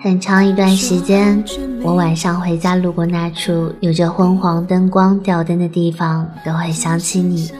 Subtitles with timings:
[0.00, 1.42] 很长一段时间，
[1.82, 7.50] 我晚上回家路过那处有着昏黄灯光吊灯的地方，都会想起你。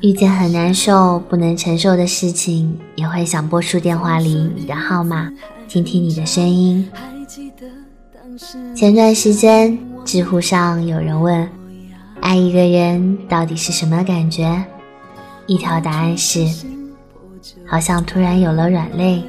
[0.00, 5.28] 遇见很难受、不能承受的事情，也会想拨出电话里你的号码，
[5.66, 6.88] 听听你的声音。
[8.76, 11.48] 前段时间，知乎上有人问
[12.22, 14.64] ：“爱一个人到底是什么感觉？”
[15.46, 16.46] 一条答案是：
[17.66, 19.24] 好像突然有了软肋。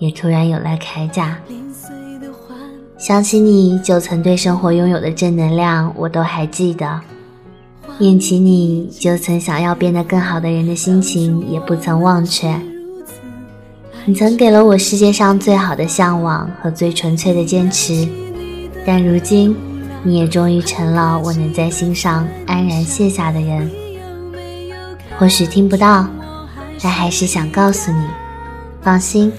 [0.00, 1.36] 也突然有了铠甲，
[2.98, 6.98] 想起你就曾对生活拥有的正能量，我都还记得；
[7.98, 12.58] 念起你就曾想要变得更好的人的心情，也不曾忘却。
[14.06, 18.08] 你曾给了我世界上最好的向往和最纯粹的坚持，
[18.86, 19.54] 但如今，
[20.02, 23.70] 你也终于成了我能在心上安然卸下的人。
[25.18, 26.08] 或许听不到，
[26.82, 28.02] 但还是想告诉你，
[28.80, 29.30] 放心。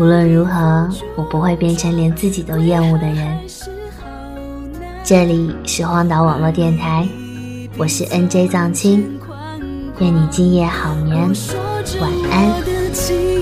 [0.00, 3.38] 无论如何，我不会变成连自己都厌恶的人。
[5.04, 7.06] 这里是荒岛网络电台，
[7.76, 9.20] 我是 NJ 藏青，
[9.98, 11.30] 愿你今夜好眠，
[12.00, 13.39] 晚安。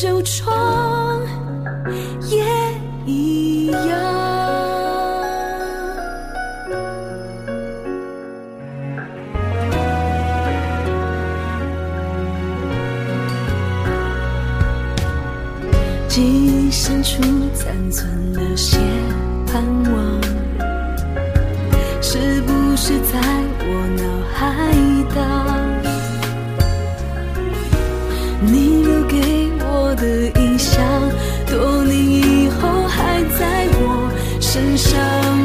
[0.00, 1.20] 旧窗
[2.28, 2.44] 也
[3.06, 3.78] 一样。
[16.08, 17.22] 记忆深处
[17.54, 18.78] 残存了些
[19.46, 20.20] 盼望，
[22.02, 23.20] 是不是在
[23.60, 23.66] 我
[23.96, 24.02] 脑
[24.34, 24.42] 海
[25.14, 25.22] 当？
[28.52, 28.93] 你。
[29.96, 30.06] 的
[30.40, 30.82] 印象，
[31.46, 34.10] 多年以后还在我
[34.40, 35.43] 身上。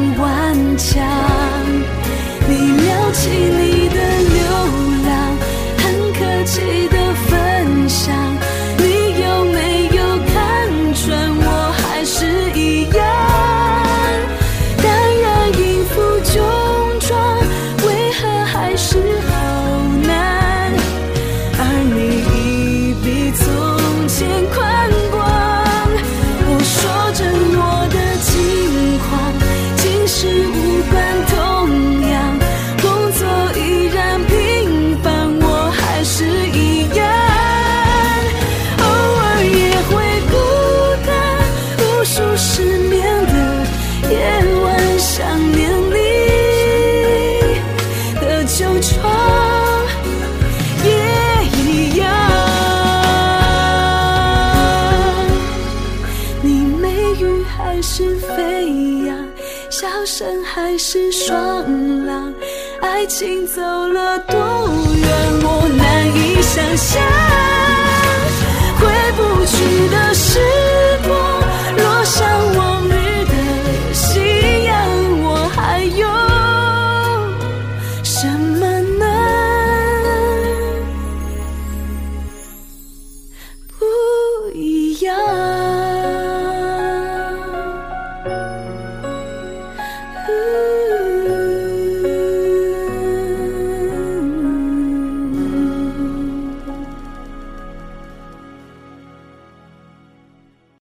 [58.00, 58.64] 是飞
[59.04, 59.14] 扬，
[59.68, 61.36] 笑声还是双
[62.06, 62.32] 浪，
[62.80, 65.08] 爱情走了多远，
[65.42, 67.02] 我难以想象。
[68.78, 68.88] 回
[69.18, 69.52] 不去
[69.90, 70.40] 的时
[71.06, 71.12] 光，
[71.76, 72.16] 落上
[72.56, 72.90] 往日
[73.26, 73.34] 的
[73.92, 74.72] 夕阳，
[75.22, 76.08] 我还有
[78.02, 78.49] 什么？